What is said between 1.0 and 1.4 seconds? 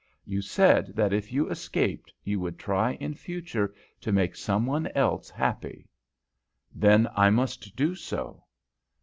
if